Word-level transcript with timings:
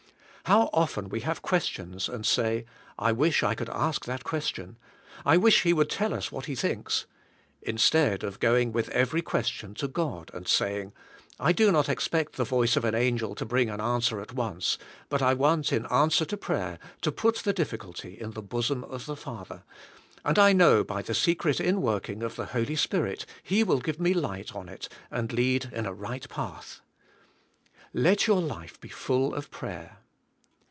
How 0.45 0.69
often 0.73 1.07
we 1.07 1.21
have 1.21 1.41
questions 1.41 2.09
and 2.09 2.25
say, 2.25 2.65
I 2.99 3.13
wish 3.13 3.41
I 3.41 3.55
could 3.55 3.69
ask 3.69 4.03
that 4.03 4.25
question. 4.25 4.77
I 5.25 5.37
wish 5.37 5.61
he 5.61 5.71
would 5.71 5.89
tell 5.89 6.13
us 6.13 6.29
what 6.29 6.45
bethinks," 6.47 7.05
instead 7.61 8.21
of 8.25 8.41
going 8.41 8.73
with 8.73 8.89
every 8.89 9.21
question 9.21 9.75
to 9.75 9.87
God 9.87 10.29
and 10.33 10.49
say 10.49 10.81
ing, 10.81 10.93
I 11.39 11.53
do 11.53 11.71
not 11.71 11.87
expect 11.87 12.33
the 12.33 12.43
voice 12.43 12.75
of 12.75 12.83
an 12.83 12.95
angel 12.95 13.33
to 13.35 13.45
bring 13.45 13.69
an 13.69 13.79
answer 13.79 14.19
at 14.19 14.33
once, 14.33 14.77
but 15.07 15.21
I 15.21 15.33
want 15.35 15.71
in 15.71 15.85
answer 15.85 16.25
to 16.25 16.35
prayer 16.35 16.79
to 16.99 17.13
put 17.13 17.37
the 17.37 17.53
difficulty 17.53 18.19
in 18.19 18.31
the 18.31 18.41
bosom 18.41 18.83
of 18.83 19.05
the 19.05 19.15
Father, 19.15 19.63
and 20.25 20.37
I 20.37 20.51
know 20.51 20.83
by 20.83 21.01
the 21.01 21.15
secret 21.15 21.61
in 21.61 21.81
working 21.81 22.23
of 22.23 22.35
the 22.35 22.47
Holy 22.47 22.75
Spirit 22.75 23.25
He 23.41 23.63
will 23.63 23.79
give 23.79 24.01
me 24.01 24.13
light 24.13 24.53
on 24.53 24.67
it 24.67 24.89
and 25.09 25.31
lead 25.31 25.69
in 25.71 25.85
a 25.85 25.93
right 25.93 26.27
path. 26.27 26.81
Let 27.93 28.27
your 28.27 28.41
life 28.41 28.77
be 28.81 28.89
full 28.89 29.33
of 29.33 29.49
prayer. 29.49 29.99